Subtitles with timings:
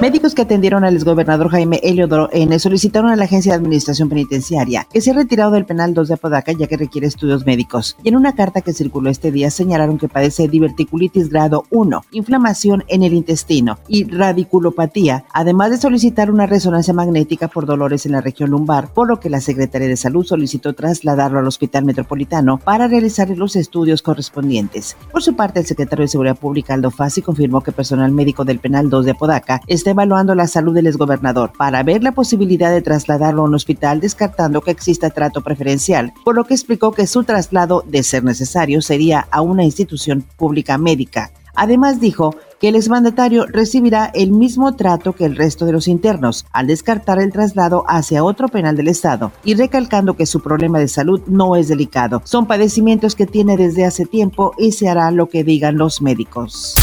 [0.00, 4.86] Médicos que atendieron al exgobernador Jaime Eliodoro N solicitaron a la Agencia de Administración Penitenciaria
[4.92, 7.96] que se ha retirado del penal 2 de Apodaca ya que requiere estudios médicos.
[8.02, 12.84] Y en una carta que circuló este día señalaron que padece diverticulitis grado 1, inflamación
[12.88, 18.20] en el intestino y radiculopatía, además de solicitar una resonancia magnética por dolores en la
[18.20, 22.88] región lumbar, por lo que la Secretaría de Salud solicitó trasladarlo al Hospital Metropolitano para
[22.88, 24.96] realizar los estudios correspondientes.
[25.12, 28.58] Por su parte, el secretario de Seguridad Pública Aldo Fassi confirmó que personal médico del
[28.58, 32.80] penal 2 de Apodaca está evaluando la salud del exgobernador para ver la posibilidad de
[32.80, 37.22] trasladarlo a un hospital descartando que exista trato preferencial, por lo que explicó que su
[37.22, 41.32] traslado, de ser necesario, sería a una institución pública médica.
[41.54, 46.46] Además dijo que el exmandatario recibirá el mismo trato que el resto de los internos,
[46.50, 50.88] al descartar el traslado hacia otro penal del Estado y recalcando que su problema de
[50.88, 52.22] salud no es delicado.
[52.24, 56.74] Son padecimientos que tiene desde hace tiempo y se hará lo que digan los médicos.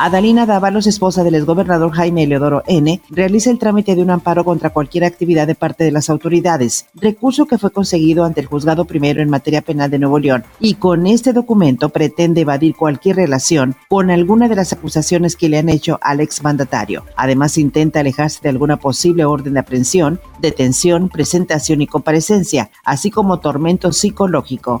[0.00, 4.70] Adalina Dávalos, esposa del exgobernador Jaime Eleodoro N., realiza el trámite de un amparo contra
[4.70, 9.20] cualquier actividad de parte de las autoridades, recurso que fue conseguido ante el juzgado primero
[9.20, 14.12] en materia penal de Nuevo León, y con este documento pretende evadir cualquier relación con
[14.12, 17.04] alguna de las acusaciones que le han hecho al exmandatario.
[17.16, 23.40] Además, intenta alejarse de alguna posible orden de aprehensión, detención, presentación y comparecencia, así como
[23.40, 24.80] tormento psicológico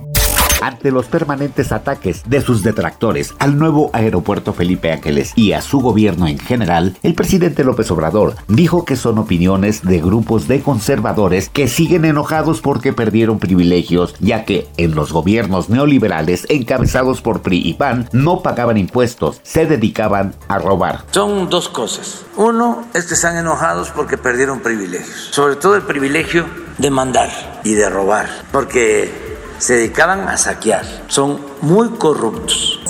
[0.60, 5.80] ante los permanentes ataques de sus detractores al nuevo aeropuerto Felipe Ángeles y a su
[5.80, 11.48] gobierno en general, el presidente López Obrador dijo que son opiniones de grupos de conservadores
[11.48, 17.62] que siguen enojados porque perdieron privilegios, ya que en los gobiernos neoliberales encabezados por PRI
[17.64, 21.04] y PAN no pagaban impuestos, se dedicaban a robar.
[21.10, 22.24] Son dos cosas.
[22.36, 26.46] Uno es que están enojados porque perdieron privilegios, sobre todo el privilegio
[26.78, 27.30] de mandar
[27.64, 29.27] y de robar, porque
[29.58, 30.84] se dedicaban a saquear.
[31.08, 32.80] Son muy corruptos.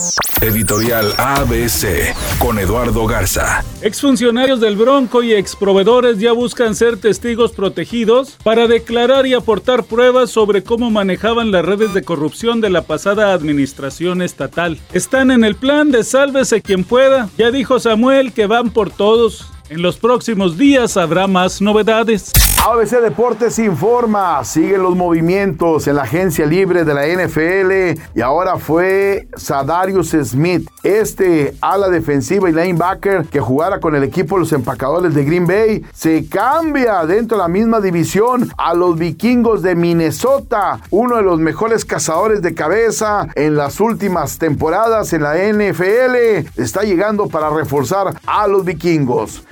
[0.41, 3.65] Editorial ABC con Eduardo Garza.
[3.83, 10.31] Exfuncionarios del Bronco y exproveedores ya buscan ser testigos protegidos para declarar y aportar pruebas
[10.31, 14.79] sobre cómo manejaban las redes de corrupción de la pasada administración estatal.
[14.93, 17.29] Están en el plan de sálvese quien pueda.
[17.37, 19.47] Ya dijo Samuel que van por todos.
[19.71, 22.33] En los próximos días habrá más novedades.
[22.67, 28.59] ABC Deportes informa, siguen los movimientos en la agencia libre de la NFL y ahora
[28.59, 34.53] fue Sadarius Smith, este ala defensiva y linebacker que jugara con el equipo de los
[34.53, 39.77] empacadores de Green Bay, se cambia dentro de la misma división a los vikingos de
[39.77, 46.49] Minnesota, uno de los mejores cazadores de cabeza en las últimas temporadas en la NFL,
[46.61, 49.45] está llegando para reforzar a los vikingos.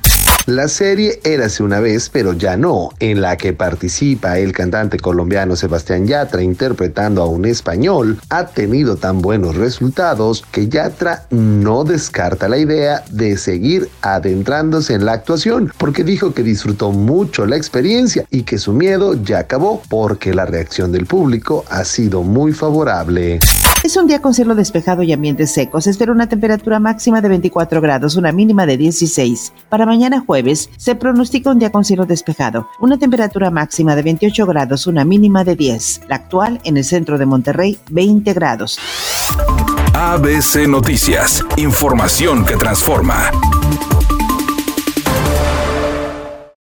[0.47, 5.57] La serie Érase una vez, pero ya no, en la que participa el cantante colombiano
[5.57, 12.49] Sebastián Yatra interpretando a un español, ha tenido tan buenos resultados que Yatra no descarta
[12.49, 18.25] la idea de seguir adentrándose en la actuación, porque dijo que disfrutó mucho la experiencia
[18.31, 23.41] y que su miedo ya acabó porque la reacción del público ha sido muy favorable.
[23.87, 25.87] Es un día con cielo despejado y ambientes secos.
[25.87, 29.53] Espera una temperatura máxima de 24 grados, una mínima de 16.
[29.69, 30.25] Para mañana
[30.77, 35.45] se pronostica un día con cielo despejado, una temperatura máxima de 28 grados, una mínima
[35.45, 36.03] de 10.
[36.09, 38.79] La actual en el centro de Monterrey, 20 grados.
[39.95, 43.31] ABC Noticias, información que transforma.